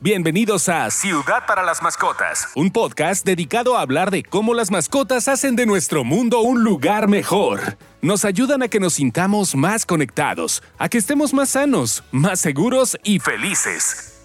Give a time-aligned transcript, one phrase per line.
[0.00, 5.26] Bienvenidos a Ciudad para las Mascotas, un podcast dedicado a hablar de cómo las mascotas
[5.26, 7.76] hacen de nuestro mundo un lugar mejor.
[8.00, 12.96] Nos ayudan a que nos sintamos más conectados, a que estemos más sanos, más seguros
[13.02, 14.22] y felices.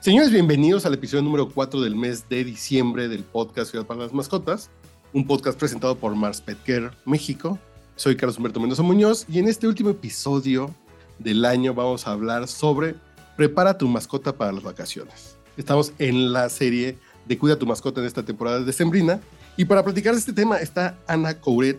[0.00, 4.12] Señores, bienvenidos al episodio número 4 del mes de diciembre del podcast Ciudad para las
[4.12, 4.68] Mascotas,
[5.14, 7.58] un podcast presentado por Mars Pet Care México.
[7.94, 10.74] Soy Carlos Humberto Mendoza Muñoz y en este último episodio
[11.18, 12.94] del año vamos a hablar sobre
[13.36, 15.36] Prepara tu mascota para las vacaciones.
[15.56, 19.20] Estamos en la serie de Cuida tu mascota en esta temporada de Sembrina
[19.56, 21.78] y para platicar de este tema está Ana Couret,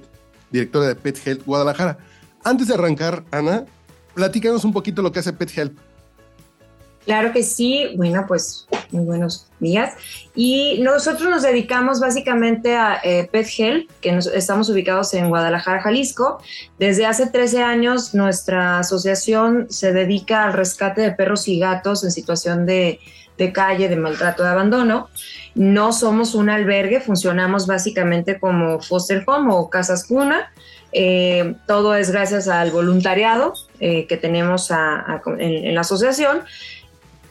[0.51, 1.97] directora de Pet Health Guadalajara.
[2.43, 3.65] Antes de arrancar, Ana,
[4.13, 5.77] platícanos un poquito lo que hace Pet Health.
[7.07, 9.93] Claro que sí, bueno, pues muy buenos días.
[10.35, 15.81] Y nosotros nos dedicamos básicamente a eh, Pet Health, que nos, estamos ubicados en Guadalajara,
[15.81, 16.41] Jalisco.
[16.77, 22.11] Desde hace 13 años nuestra asociación se dedica al rescate de perros y gatos en
[22.11, 22.99] situación de,
[23.37, 25.07] de calle, de maltrato, de abandono.
[25.55, 30.51] No somos un albergue, funcionamos básicamente como foster home o casas cuna.
[30.91, 36.41] Eh, todo es gracias al voluntariado eh, que tenemos en, en la asociación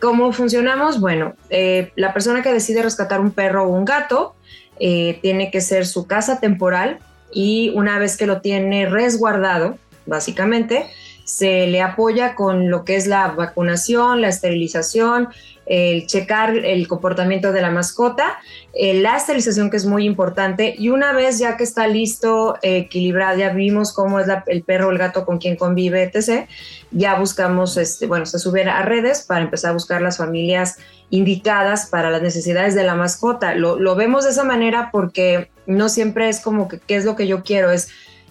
[0.01, 1.01] ¿Cómo funcionamos?
[1.01, 4.35] Bueno, eh, la persona que decide rescatar un perro o un gato
[4.79, 6.99] eh, tiene que ser su casa temporal
[7.33, 10.87] y una vez que lo tiene resguardado, básicamente,
[11.25, 15.29] se le apoya con lo que es la vacunación, la esterilización,
[15.67, 18.39] el checar el comportamiento de la mascota,
[18.73, 23.37] eh, la esterilización que es muy importante y una vez ya que está listo, equilibrado,
[23.37, 26.49] ya vimos cómo es el perro o el gato con quien convive, etc.,
[26.93, 30.79] ya buscamos, este, bueno, se suben a redes para empezar a buscar las familias
[31.11, 33.55] indicadas para las necesidades de la mascota.
[33.55, 37.17] Lo, lo vemos de esa manera porque no siempre es como que qué es lo
[37.17, 37.89] que yo quiero, es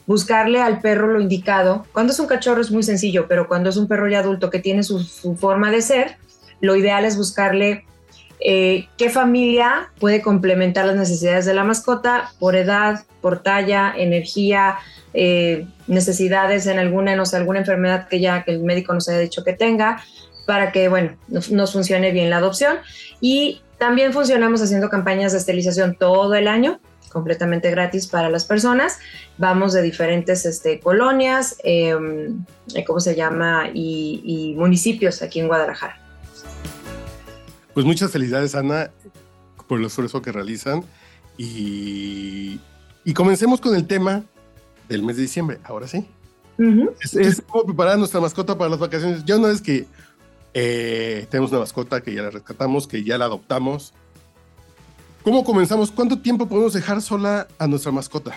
[0.08, 1.86] buscarle al perro lo indicado.
[1.92, 4.60] Cuando es un cachorro es muy sencillo, pero cuando es un perro ya adulto que
[4.60, 6.18] tiene su, su forma de ser,
[6.66, 7.86] lo ideal es buscarle
[8.48, 14.76] eh, qué familia puede complementar las necesidades de la mascota por edad, por talla, energía,
[15.14, 19.20] eh, necesidades en alguna, no sé, alguna enfermedad que ya que el médico nos haya
[19.20, 20.04] dicho que tenga,
[20.46, 22.78] para que, bueno, nos, funcione bien la adopción.
[23.20, 26.80] Y también funcionamos haciendo campañas de esterilización todo el año,
[27.12, 29.00] completamente gratis para las personas.
[29.40, 32.46] Vamos de diferentes este, colonias, em,
[32.86, 33.70] ¿cómo se llama?
[33.74, 36.05] Y municipios aquí en Guadalajara.
[37.76, 38.90] Pues muchas felicidades, Ana,
[39.68, 40.84] por el esfuerzo que realizan.
[41.38, 42.60] Y,
[43.04, 44.24] y comencemos con el tema
[44.88, 45.60] del mes de diciembre.
[45.66, 46.08] Ahora sí.
[46.58, 46.94] Uh -huh.
[47.02, 49.26] es, es, cómo preparar nuestra mascota para las vacaciones.
[49.26, 49.86] Ya una vez que
[50.54, 53.94] eh, tenemos una mascota, que ya la rescatamos, que ya la adoptamos.
[55.22, 55.92] ¿Cómo comenzamos?
[55.92, 58.34] ¿Cuánto tiempo podemos dejar sola a nuestra mascota?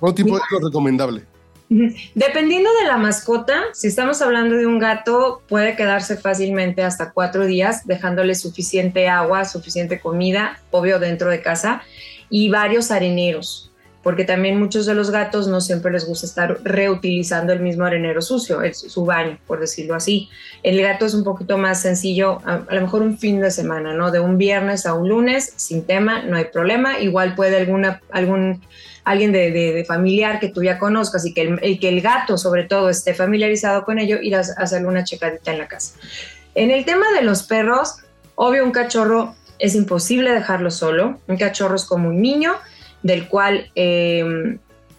[0.00, 0.46] ¿Cuánto tiempo Mira.
[0.46, 1.26] es lo recomendable?
[1.68, 7.44] Dependiendo de la mascota, si estamos hablando de un gato, puede quedarse fácilmente hasta cuatro
[7.44, 11.82] días, dejándole suficiente agua, suficiente comida, obvio dentro de casa,
[12.30, 13.67] y varios areneros,
[14.02, 18.22] porque también muchos de los gatos no siempre les gusta estar reutilizando el mismo arenero
[18.22, 20.28] sucio, es su baño, por decirlo así.
[20.62, 23.94] El gato es un poquito más sencillo, a, a lo mejor un fin de semana,
[23.94, 24.10] ¿no?
[24.10, 27.00] De un viernes a un lunes, sin tema, no hay problema.
[27.00, 28.62] Igual puede alguna, algún
[29.04, 32.36] alguien de, de, de, familiar que tú ya conozcas y que el, que el gato
[32.36, 35.94] sobre todo esté familiarizado con ello, ir a, a hacerle una checadita en la casa.
[36.54, 37.96] En el tema de los perros,
[38.34, 42.54] obvio un cachorro es imposible dejarlo solo, un cachorro es como un niño
[43.02, 44.58] del cual eh,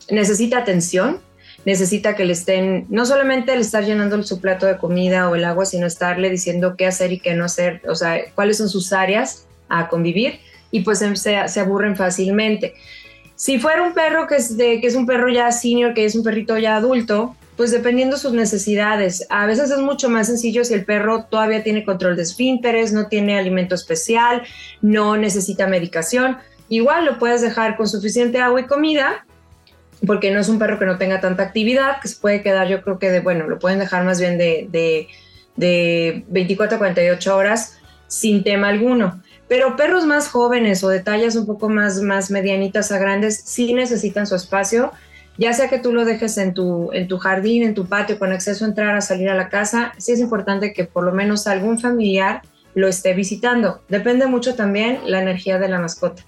[0.10, 1.20] necesita atención,
[1.66, 5.46] necesita que le estén, no solamente el estar llenando su plato de comida o el
[5.46, 8.94] agua, sino estarle diciendo qué hacer y qué no hacer, o sea, cuáles son sus
[8.94, 10.40] áreas a convivir
[10.72, 12.74] y pues se, se aburren fácilmente.
[13.36, 16.24] Si fuera un perro que es, que es un perro ya senior, que es un
[16.24, 19.26] perrito ya adulto, pues dependiendo sus necesidades.
[19.30, 23.08] A veces es mucho más sencillo si el perro todavía tiene control de esfínteres, no
[23.08, 24.44] tiene alimento especial,
[24.82, 26.38] no necesita medicación.
[26.70, 29.26] Igual lo puedes dejar con suficiente agua y comida,
[30.06, 32.82] porque no es un perro que no tenga tanta actividad, que se puede quedar, yo
[32.82, 35.08] creo que de, bueno, lo pueden dejar más bien de, de,
[35.56, 39.22] de 24 a 48 horas sin tema alguno.
[39.48, 43.74] Pero perros más jóvenes o de tallas un poco más, más medianitas a grandes sí
[43.74, 44.92] necesitan su espacio,
[45.40, 48.32] ya sea que tú lo dejes en tu, en tu jardín, en tu patio, con
[48.32, 51.48] acceso a entrar, a salir a la casa, sí es importante que por lo menos
[51.48, 52.42] algún familiar
[52.76, 53.82] lo esté visitando.
[53.88, 56.24] Depende mucho también la energía de la mascota.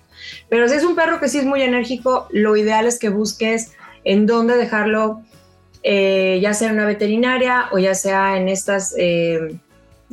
[0.50, 3.72] Pero si es un perro que sí es muy enérgico, lo ideal es que busques
[4.04, 5.22] en dónde dejarlo,
[5.84, 8.94] eh, ya sea en una veterinaria o ya sea en estas...
[8.98, 9.60] Eh,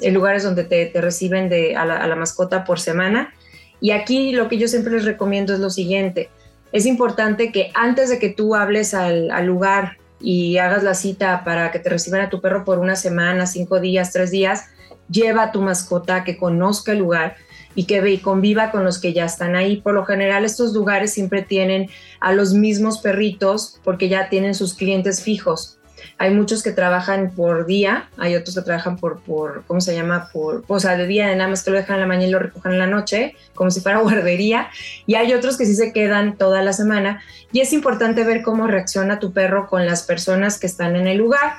[0.00, 3.34] lugares donde te, te reciben a, la, mascota por semana.
[3.80, 6.30] Y aquí lo que yo siempre les recomiendo es lo siguiente.
[6.72, 11.70] Es importante que antes de que tú hables al lugar y hagas la cita para
[11.70, 14.66] que te reciban a tu perro por una semana, cinco días, tres días,
[15.08, 17.36] lleva a tu mascota que conozca el lugar
[17.74, 19.80] y que conviva con los que ya están ahí.
[19.80, 21.88] Por lo general estos lugares siempre tienen
[22.20, 25.78] a los mismos perritos porque ya tienen sus clientes fijos.
[26.18, 30.30] Hay muchos que trabajan por día, hay otros que trabajan por, por ¿cómo se llama?
[30.32, 32.38] Por, o sea, de día, nada más que lo dejan en la mañana y lo
[32.38, 34.68] recojan en la noche, como si fuera guardería.
[35.06, 37.22] Y hay otros que sí se quedan toda la semana.
[37.52, 41.18] Y es importante ver cómo reacciona tu perro con las personas que están en el
[41.18, 41.58] lugar.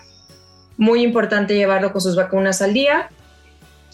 [0.78, 3.10] Muy importante llevarlo con sus vacunas al día.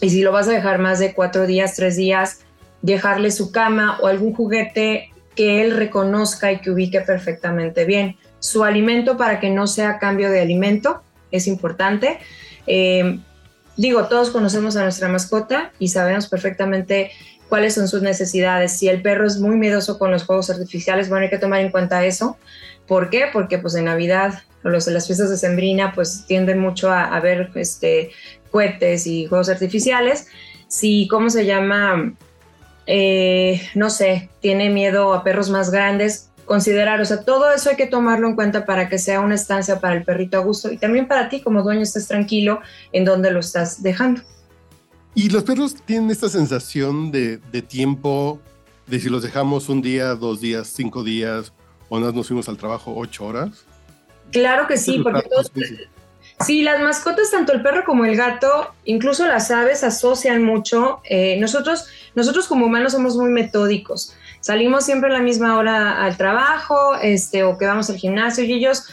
[0.00, 2.40] Y si lo vas a dejar más de cuatro días, tres días,
[2.82, 8.64] dejarle su cama o algún juguete que él reconozca y que ubique perfectamente bien su
[8.64, 12.18] alimento para que no sea cambio de alimento, es importante.
[12.66, 13.18] Eh,
[13.76, 17.10] digo, todos conocemos a nuestra mascota y sabemos perfectamente
[17.48, 18.72] cuáles son sus necesidades.
[18.72, 21.70] Si el perro es muy miedoso con los juegos artificiales, bueno, hay que tomar en
[21.70, 22.36] cuenta eso.
[22.86, 23.26] ¿Por qué?
[23.32, 27.50] Porque pues en Navidad o los, las fiestas de Sembrina pues tienden mucho a, ver
[27.54, 28.10] este,
[28.50, 30.26] cohetes y juegos artificiales.
[30.68, 32.14] Si, ¿cómo se llama?
[32.86, 37.76] Eh, no sé, tiene miedo a perros más grandes, considerar, o sea, todo eso hay
[37.76, 40.78] que tomarlo en cuenta para que sea una estancia para el perrito a gusto y
[40.78, 42.60] también para ti como dueño estés tranquilo
[42.92, 44.22] en donde lo estás dejando.
[45.14, 48.40] Y los perros tienen esta sensación de, tiempo,
[48.86, 51.52] de si los dejamos un día, dos días, cinco días,
[51.88, 53.64] o nos fuimos al trabajo ocho horas.
[54.32, 55.50] Claro que sí, porque todos...
[56.44, 61.00] Sí, las mascotas, tanto el perro como el gato, incluso las aves, asocian mucho.
[61.04, 64.14] Eh, nosotros, nosotros como humanos somos muy metódicos
[64.46, 68.52] salimos siempre a la misma hora al trabajo, este, o que vamos al gimnasio y
[68.52, 68.84] ellos,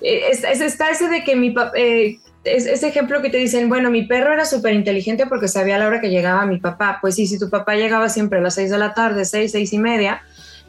[0.00, 4.06] eh, está ese de que mi papá, eh, ese ejemplo que te dicen, bueno, mi
[4.06, 6.98] perro era súper inteligente porque sabía a la hora que llegaba mi papá.
[7.00, 9.72] Pues sí, si tu papá llegaba siempre a las seis de la tarde, seis, seis
[9.74, 10.22] y media,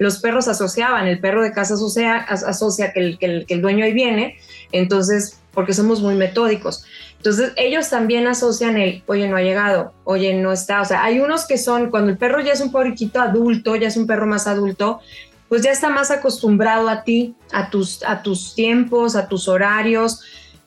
[0.04, 4.36] los perros asociaban, el perro de casa asocia, asocia que el, dueño ahí viene,
[4.74, 6.84] entonces, porque somos muy metódicos.
[7.16, 10.82] Entonces ellos también asocian el, oye, no ha llegado, oye, no está.
[10.82, 13.88] O sea, hay unos que son, cuando el perro ya es un porquito adulto, ya
[13.88, 15.00] es un perro más adulto,
[15.48, 20.20] pues ya está más acostumbrado a ti, a tus, a tus tiempos, a tus horarios,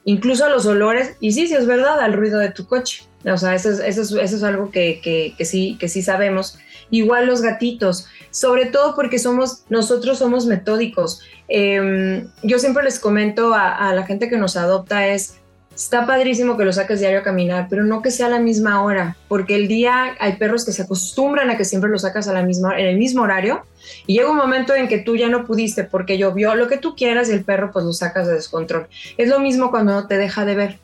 [0.06, 1.14] incluso a los olores.
[1.20, 3.04] Y sí, sí es verdad, al ruido de tu coche.
[3.26, 6.56] O sea, eso es, eso es, algo que, que, sí, que sí sabemos.
[6.90, 11.20] Igual los gatitos, sobre todo porque somos, nosotros somos metódicos.
[11.48, 15.36] Em, yo siempre les comento a, a la gente que nos adopta es,
[15.76, 18.82] Está padrísimo que lo saques diario a caminar, pero no que sea a la misma
[18.82, 22.32] hora, porque el día hay perros que se acostumbran a que siempre lo sacas a
[22.32, 23.62] la misma en el mismo horario
[24.06, 26.96] y llega un momento en que tú ya no pudiste porque llovió lo que tú
[26.96, 28.86] quieras y el perro pues lo sacas de descontrol.
[29.18, 30.78] Es lo mismo cuando te deja de ver.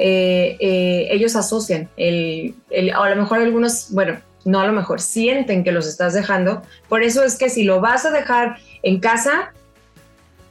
[0.00, 2.56] Eh, eh, ellos asocian, el,
[2.92, 6.62] a lo mejor algunos, bueno, no a lo mejor, sienten que los estás dejando.
[6.88, 9.52] Por eso es que si lo vas a dejar en casa,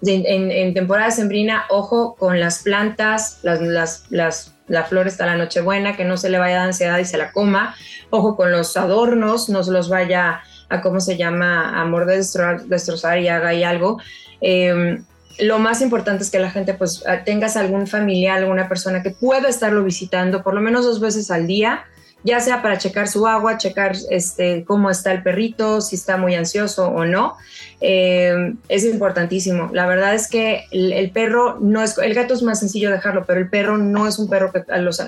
[0.05, 5.97] en, temporada sembrina, ojo con las plantas, las, las, las, la flor está la nochebuena,
[5.97, 7.75] que no se le vaya dar ansiedad y se la coma.
[8.11, 12.23] Ojo con los adornos, no se los vaya a, ¿cómo se llama?, a morder,
[12.65, 13.99] destrozar, y haga ahí algo.
[14.41, 15.03] Em,
[15.39, 19.49] lo más importante es que la gente pues tengas algún familiar, alguna persona que pueda
[19.49, 21.85] estarlo visitando por lo menos dos veces al día,
[22.23, 26.35] ya sea para checar su agua, checar este, cómo está el perrito, si está muy
[26.35, 27.37] ansioso o no.
[27.79, 29.69] Eh, es importantísimo.
[29.71, 33.39] La verdad es que el, perro no es, el gato es más sencillo dejarlo, pero
[33.39, 35.01] el perro no es un perro que los,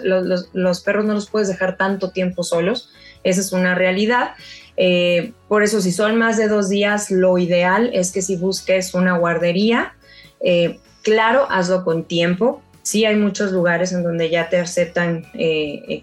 [0.53, 2.91] los, perros no los puedes dejar tanto tiempo solos.
[3.23, 4.31] Esa es una realidad.
[4.77, 8.93] Eh, por eso, si son más de dos días, lo ideal es que si busques
[8.93, 9.93] una guardería,
[10.41, 12.61] eh, claro, hazlo con tiempo.
[12.81, 15.25] Sí hay muchos lugares en donde ya te aceptan,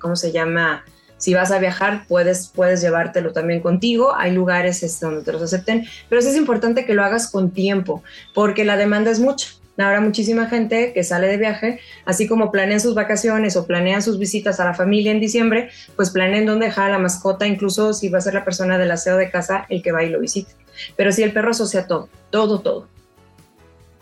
[0.01, 0.85] ¿cómo se llama?
[1.19, 4.15] Si vas a viajar, puedes, puedes llevártelo también contigo.
[4.15, 7.51] Hay lugares este, donde te los acepten, pero sí es importante que lo hagas con
[7.51, 8.03] tiempo,
[8.35, 9.49] porque la demanda es mucha.
[9.79, 14.19] Habrá muchísima gente que sale de viaje, así como planean sus vacaciones o planean sus
[14.19, 18.09] visitas a la familia en diciembre, pues planeen dónde dejar a la mascota, incluso si
[18.09, 20.53] va a ser la persona del aseo de casa el que va y lo visite.
[20.97, 22.89] Pero si el perro asocia todo, todo, todo.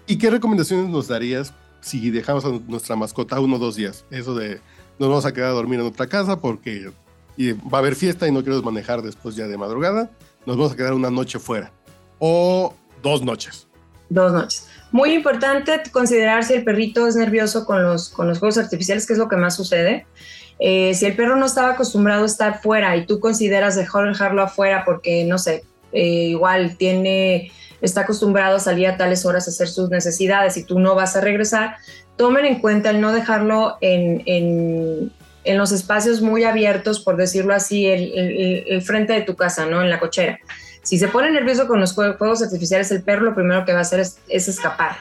[0.06, 4.04] ¿Y qué recomendaciones nos darías si dejamos a nuestra mascota uno o dos días?
[4.10, 4.60] Eso de
[4.98, 6.92] nos vamos a quedar a dormir en otra casa porque
[7.36, 10.10] y va a haber fiesta y no queremos manejar después ya de madrugada,
[10.46, 11.72] nos vamos a quedar una noche fuera
[12.18, 13.66] o dos noches.
[14.08, 14.68] Dos noches.
[14.92, 19.14] Muy importante considerar si el perrito es nervioso con los, con los juegos artificiales, que
[19.14, 20.06] es lo que más sucede.
[20.58, 24.42] Eh, si el perro no estaba acostumbrado a estar fuera y tú consideras dejar, dejarlo
[24.42, 27.50] afuera porque, no sé, eh, igual tiene,
[27.80, 31.16] está acostumbrado a salir a tales horas a hacer sus necesidades y tú no vas
[31.16, 31.76] a regresar,
[32.16, 35.12] tomen en cuenta el no dejarlo en, en
[35.44, 39.82] en los espacios muy abiertos, por decirlo así, el, frente de tu casa, ¿no?
[39.82, 40.38] En la cochera.
[40.82, 43.82] Si se pone nervioso con los juegos artificiales, el perro lo primero que va a
[43.82, 44.96] hacer es, escapar.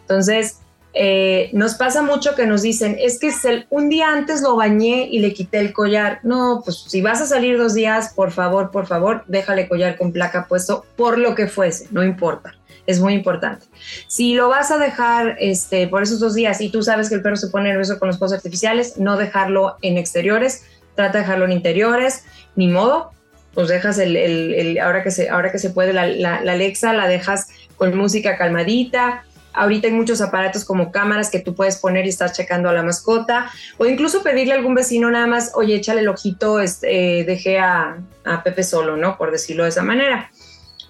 [0.00, 0.58] Entonces,
[1.00, 3.30] Eh, nos pasa mucho que nos dicen, es que
[3.70, 6.18] un día antes lo bañé y le quité el collar.
[6.24, 10.12] No, pues si vas a salir dos días, por favor, por favor, déjale collar con
[10.12, 12.56] placa puesto por lo que fuese, no importa.
[12.84, 13.66] Es muy importante.
[14.08, 17.22] Si lo vas a dejar este, por esos dos días y tú sabes que el
[17.22, 20.64] perro se pone nervioso con los pozos artificiales, no dejarlo en exteriores,
[20.96, 22.24] trata de dejarlo en interiores,
[22.56, 23.12] ni modo,
[23.54, 27.96] pues dejas el, ahora, que se, ahora que se puede la, Alexa, la dejas con
[27.96, 29.24] música calmadita,
[29.58, 32.82] Ahorita hay muchos aparatos como cámaras que tú puedes poner y estar checando a la
[32.82, 37.58] mascota o incluso pedirle a algún vecino nada más, oye, échale el ojito, este, dejé
[37.58, 37.98] a,
[38.44, 39.16] Pepe solo, ¿no?
[39.16, 40.30] Por decirlo de esa manera.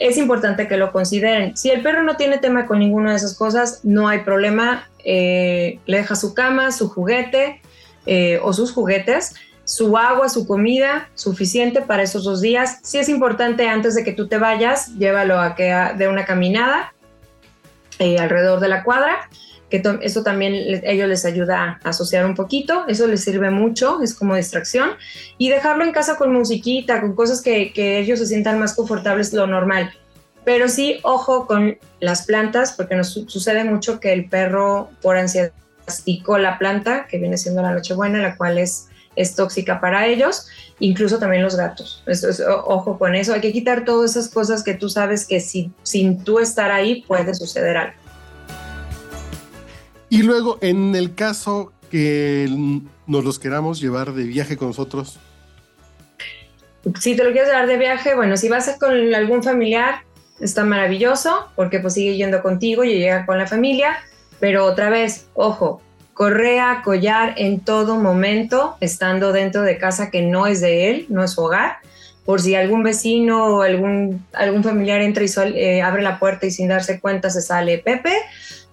[0.01, 1.57] Es importante que lo consideren.
[1.57, 4.89] Si el perro no tiene tema con ninguna de esas cosas, no hay problema.
[5.05, 7.63] Eh, le deja su cama, su juguete
[8.07, 9.35] eh, o sus juguetes
[9.69, 12.79] su agua, su comida, suficiente para esos dos días.
[12.83, 15.65] Si es importante antes de que tú te vayas, llévalo a que
[15.99, 16.95] de una caminada
[17.99, 19.29] eh, alrededor de la cuadra,
[19.71, 24.15] que eso también ellos les ayuda a asociar un poquito, eso les sirve mucho, es
[24.15, 24.91] como distracción,
[25.37, 29.47] y dejarlo en casa con musiquita, con cosas que, ellos se sientan más confortables, lo
[29.47, 29.93] normal.
[30.45, 35.53] Pero sí, ojo con las plantas, porque nos sucede mucho que el perro por ansiedad
[35.87, 38.88] masticó la planta, que viene siendo la nochebuena, la cual es,
[39.19, 40.47] es tóxica para ellos,
[40.79, 42.05] incluso también los gatos.
[42.65, 46.23] ojo con eso, hay que quitar todas esas cosas que tú sabes que si, sin
[46.23, 47.95] tú estar ahí puede suceder algo.
[50.09, 52.49] Y luego, en el caso que
[53.07, 55.19] nos los queramos llevar de viaje con nosotros.
[57.01, 60.03] Si te lo quieres llevar de viaje, bueno, si vas con algún familiar,
[60.41, 63.99] está maravilloso, porque pues sigue yendo contigo y llega con la familia,
[64.39, 65.83] pero otra vez, ojo,
[66.19, 71.23] correa, collar en todo momento, estando dentro de casa que no es de él, no
[71.23, 71.77] es su hogar.
[72.25, 76.51] Por si algún vecino o algún, algún familiar entra y eh, abre la puerta y
[76.51, 78.13] sin darse cuenta se sale Pepe,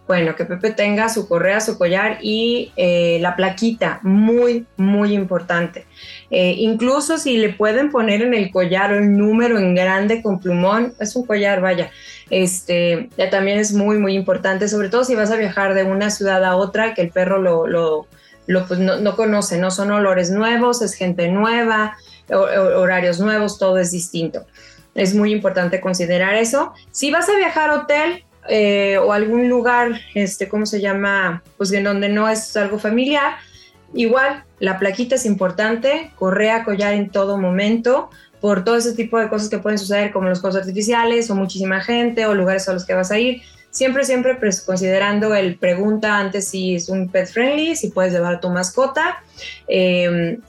[0.08, 5.86] bueno, que Pepe tenga su correa, su collar y eh, la plaquita, muy, muy importante.
[6.32, 10.96] Eh, incluso si le pueden poner en el collar el número en grande con plumón,
[11.00, 11.92] es un collar, vaya,
[12.30, 16.44] este, también es muy, muy importante, sobre todo si vas a viajar de una ciudad
[16.44, 18.08] a otra, que el perro lo, lo,
[18.68, 21.98] pues, no, conoce, no son olores nuevos, es gente nueva,
[22.30, 24.46] horarios nuevos, todo es distinto.
[24.96, 26.74] Es muy importante considerar eso.
[26.92, 31.44] Si vas a viajar a hotel, eh, o algún lugar, este, ¿cómo se llama?
[31.58, 33.38] Pues en donde no es algo familiar.
[33.96, 38.10] Igual, la plaquita es importante, correa, collar en todo momento,
[38.42, 41.80] por todo ese tipo de cosas que pueden suceder, como los cosas artificiales, o muchísima
[41.80, 43.42] gente, o lugares a los que vas a ir.
[43.72, 48.42] Siempre, siempre pues, considerando el pregunta antes si es un pet friendly, si puedes llevar
[48.42, 49.24] tu mascota.
[49.68, 50.42] Em,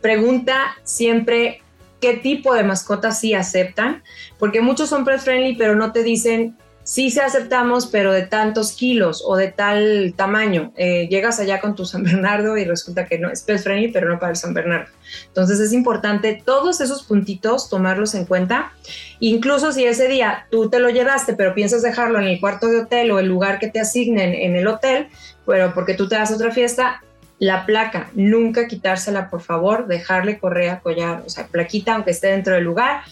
[0.00, 1.60] pregunta siempre
[2.00, 4.02] qué tipo de mascotas sí aceptan,
[4.38, 8.72] porque muchos son pet friendly, pero no te dicen sí se aceptamos, pero de tantos
[8.72, 10.72] kilos o de tal tamaño.
[10.76, 14.08] Eh, llegas allá con tu San Bernardo y resulta que no es pet friendly, pero
[14.08, 14.90] no para el San Bernardo.
[15.26, 18.72] Entonces es importante todos esos puntitos tomarlos en cuenta.
[19.18, 22.80] Incluso si ese día tú te lo llevaste, pero piensas dejarlo en el cuarto de
[22.80, 25.08] hotel o el lugar que te asignen en el hotel,
[25.46, 27.02] pero porque tú te das otra fiesta,
[27.38, 32.54] la placa, nunca quitársela, por favor, dejarle correa, collar, o sea, plaquita, aunque esté dentro
[32.54, 33.02] del lugar.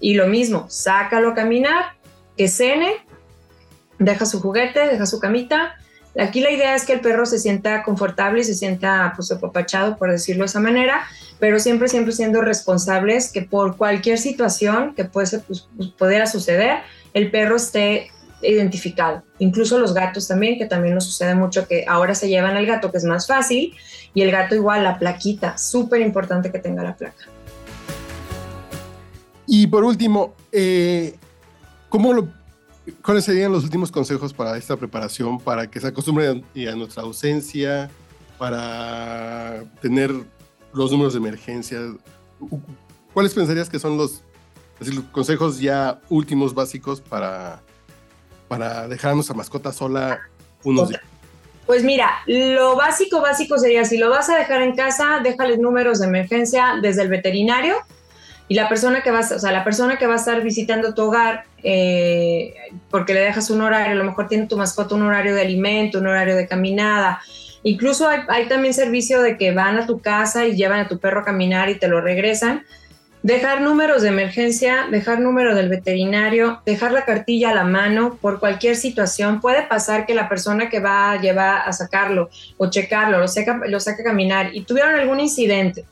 [0.00, 1.92] Y lo mismo, sácalo a caminar,
[2.36, 3.04] que cene,
[4.04, 5.76] deja su juguete, deja su camita.
[6.18, 9.96] Aquí la idea es que el perro se sienta confortable y se sienta pues apapachado,
[9.96, 11.02] por decirlo de esa manera,
[11.38, 16.80] pero siempre, siempre siendo responsables que por cualquier situación que puede pues, pues, pudiera suceder,
[17.14, 18.10] el perro esté
[18.42, 19.22] identificado.
[19.38, 22.90] Incluso los gatos también, que también nos sucede mucho que ahora se llevan al gato,
[22.90, 23.74] que es más fácil,
[24.14, 27.24] y el gato igual, la plaquita, súper importante que tenga la placa.
[29.46, 31.16] Y por último, eh,
[31.88, 32.28] ¿cómo lo
[33.04, 37.90] ¿Cuáles serían los últimos consejos para esta preparación, para que se acostumbren a nuestra ausencia,
[38.38, 40.12] para tener
[40.72, 41.78] los números de emergencia?
[43.14, 44.22] ¿Cuáles pensarías que son los,
[45.12, 47.62] consejos ya últimos básicos para,
[48.48, 50.20] para dejar a nuestra mascota sola
[50.64, 51.02] unos días?
[51.66, 56.00] Pues mira, lo básico, básico sería, si lo vas a dejar en casa, déjales números
[56.00, 57.76] de emergencia desde el veterinario
[58.52, 61.04] y la persona que va, o sea, la persona que va a estar visitando tu
[61.04, 62.52] hogar, eh,
[62.90, 66.00] porque le dejas un horario, a lo mejor tiene tu mascota un horario de alimento,
[66.00, 67.22] un horario de caminada.
[67.62, 70.98] Incluso hay, hay también servicio de que van a tu casa y llevan a tu
[70.98, 72.66] perro a caminar y te lo regresan.
[73.22, 78.38] Dejar números de emergencia, dejar número del veterinario, dejar la cartilla a la mano por
[78.38, 79.40] cualquier situación.
[79.40, 82.28] Puede pasar que la persona que va a llevar a sacarlo
[82.58, 85.86] o checarlo, lo saca, lo saca a caminar y tuvieron algún incidente.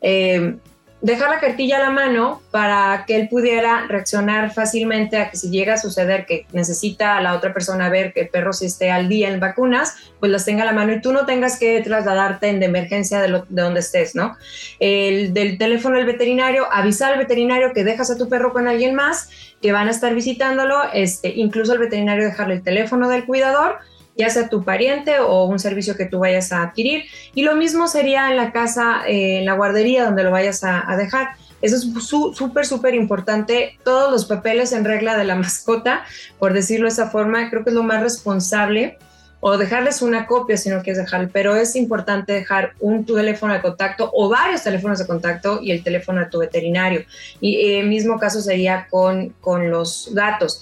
[0.00, 0.56] Eh,
[1.02, 5.50] dejar la cartilla a la mano para que él pudiera reaccionar fácilmente a que si
[5.50, 8.90] llega a suceder que necesita a la otra persona ver que el perro sí esté
[8.90, 11.80] al día en vacunas, pues las tenga a la mano y tú no tengas que
[11.80, 14.36] trasladarte en de emergencia de, de donde estés, ¿no?
[14.78, 18.94] El del teléfono del veterinario, avisar al veterinario que dejas a tu perro con alguien
[18.94, 19.30] más,
[19.62, 23.78] que van a estar visitándolo, este, incluso al veterinario dejarle el teléfono del cuidador
[24.20, 27.04] ya sea tu pariente o un servicio que tú vayas a adquirir.
[27.34, 30.96] Y lo mismo sería en la casa, eh, en la guardería donde lo vayas a,
[30.96, 31.30] dejar.
[31.62, 33.78] Eso es súper, súper importante.
[33.82, 36.04] Todos los papeles en regla de la mascota,
[36.38, 38.98] por decirlo de esa forma, creo que es lo más responsable.
[39.42, 43.62] O dejarles una copia si no quieres dejar, pero es importante dejar un teléfono de
[43.62, 47.06] contacto o varios teléfonos de contacto y el teléfono de tu veterinario.
[47.40, 50.60] Y el mismo caso sería con, con los gatos.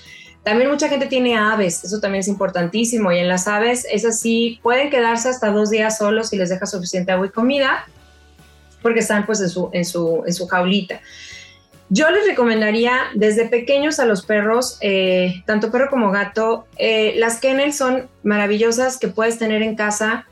[0.49, 3.13] También mucha gente tiene aves, eso también es importantísimo.
[3.13, 6.65] Y en las aves, es así, pueden quedarse hasta dos días solos si les deja
[6.65, 7.85] suficiente agua y comida,
[8.81, 11.03] porque están pues en su, en su, en su jaulita.
[11.91, 17.41] Yo les recomendaría desde pequeños a los perros, eh, tanto perro como gato, eh, las
[17.41, 20.28] kennels son maravillosas que puedes tener en casa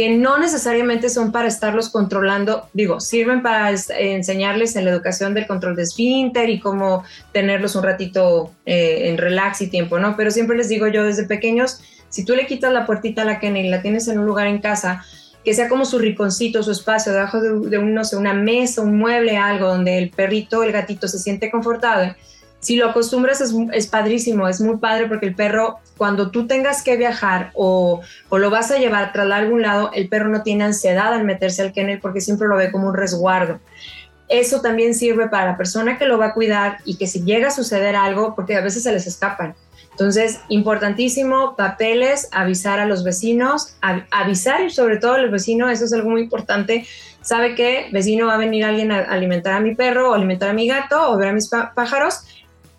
[0.00, 5.46] que no necesariamente son para estarlos controlando, digo, sirven para enseñarles en la educación del
[5.46, 7.04] control de esfínter y cómo
[7.34, 10.16] tenerlos un ratito eh, en relax y tiempo, ¿no?
[10.16, 13.40] Pero siempre les digo yo desde pequeños, si tú le quitas la puertita a la
[13.40, 15.04] Kenny y la tienes en un lugar en casa,
[15.44, 17.78] que sea como su riconcito, su espacio, debajo de,
[18.16, 22.16] una mesa, un mueble, algo donde el perrito, el gatito se siente confortable
[22.60, 26.98] si lo acostumbras es, padrísimo, es muy padre porque el perro, cuando tú tengas que
[26.98, 31.24] viajar o, lo vas a llevar tras algún lado, el perro no tiene ansiedad al
[31.24, 33.60] meterse al kennel porque siempre lo ve como un resguardo.
[34.28, 37.48] Eso también sirve para la persona que lo va a cuidar y que si llega
[37.48, 39.54] a suceder algo, porque a veces se les escapan.
[39.90, 43.74] Entonces, importantísimo, papeles, avisar a los vecinos,
[44.10, 46.86] avisar y sobre todo al vecino, eso es algo muy importante.
[47.22, 50.52] Sabe que vecino va a venir alguien a alimentar a mi perro o alimentar a
[50.52, 52.24] mi gato o ver a mis pájaros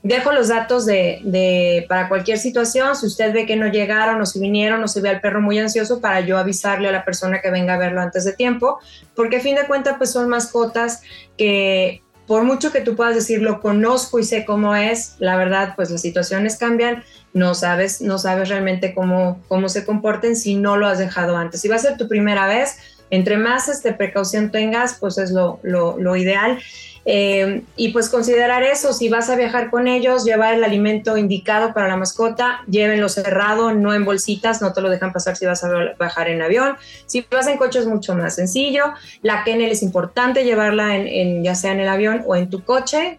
[0.03, 4.39] Dejo los datos de, para cualquier situación, si usted ve que no llegaron o si
[4.39, 7.51] vinieron o si ve al perro muy ansioso, para yo avisarle a la persona que
[7.51, 8.79] venga a verlo antes de tiempo,
[9.15, 11.01] porque a fin de cuentas pues son mascotas
[11.37, 15.73] que por mucho que tú puedas decir lo conozco y sé cómo es, la verdad
[15.75, 20.77] pues las situaciones cambian, no sabes, no sabes realmente cómo, cómo se comporten si no
[20.77, 21.61] lo has dejado antes.
[21.61, 22.77] Si va a ser tu primera vez,
[23.11, 26.59] entre más este, precaución tengas, pues es lo, lo ideal.
[27.03, 31.73] Eh, y pues considerar eso, si vas a viajar con ellos, llevar el alimento indicado
[31.73, 35.63] para la mascota, llévenlo cerrado, no en bolsitas, no te lo dejan pasar si vas
[35.63, 36.75] a bajar en avión.
[37.07, 38.93] Si vas en coche es mucho más sencillo.
[39.21, 43.17] La kennel es importante llevarla en, ya sea en el avión o en tu coche,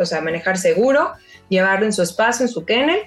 [0.00, 1.12] o sea, manejar seguro,
[1.48, 3.00] llevarlo en su espacio, en su kennel.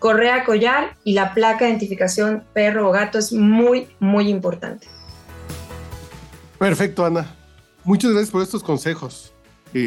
[0.00, 4.86] Correa, collar y la placa de identificación perro o gato es muy, muy importante.
[6.58, 7.39] Perfecto, Ana.
[7.84, 9.32] Muchas gracias por estos consejos.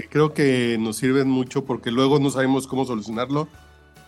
[0.10, 3.48] creo que nos sirven mucho porque luego no sabemos cómo solucionarlo.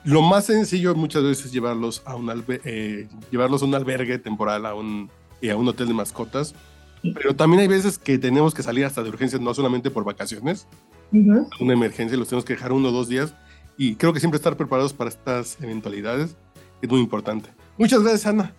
[0.03, 4.65] Lo más sencillo muchas veces es llevarlos a un, eh, llevarlos a un albergue temporal,
[4.65, 5.09] a un,
[5.41, 6.53] y a un hotel de mascotas.
[7.01, 10.67] Pero también hay veces que tenemos que salir hasta de urgencias, no solamente por vacaciones,
[11.11, 13.33] una emergencia, los tenemos que dejar uno o dos días.
[13.77, 16.35] Y creo que siempre estar preparados para estas eventualidades
[16.81, 17.49] es muy importante.
[17.77, 18.53] Muchas gracias, Ana.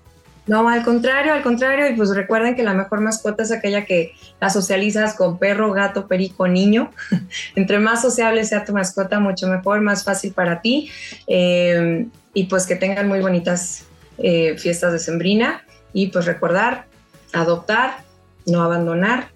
[0.46, 4.14] No, al contrario, al contrario, y pues recuerden que la mejor mascota es aquella que
[4.40, 6.92] la socializas con perro, gato, perico, niño.
[7.56, 10.90] Entre más sociable sea tu mascota, mucho mejor, más fácil para ti.
[11.26, 13.84] Eh, y pues que tengan muy bonitas
[14.18, 15.64] eh, fiestas de sembrina.
[15.92, 16.86] Y pues recordar,
[17.32, 18.04] adoptar,
[18.46, 19.28] no abandonar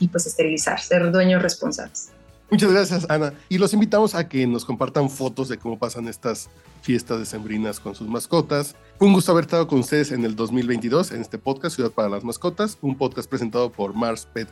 [0.00, 2.10] y pues esterilizar, ser dueños responsables.
[2.50, 3.34] Muchas gracias, Ana.
[3.48, 6.48] Y los invitamos a que nos compartan fotos de cómo pasan estas
[6.82, 8.74] fiestas decembrinas con sus mascotas.
[9.00, 12.24] un gusto haber estado con ustedes en el 2022 en este podcast Ciudad para las
[12.24, 14.48] Mascotas, un podcast presentado por Mars Pet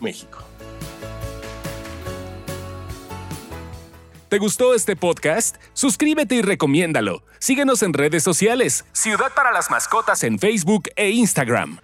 [0.00, 0.38] México.
[4.28, 5.56] ¿Te gustó este podcast?
[5.72, 7.22] Suscríbete y recomiéndalo.
[7.38, 8.84] Síguenos en redes sociales.
[8.92, 11.78] Ciudad para las Mascotas en Facebook e Instagram.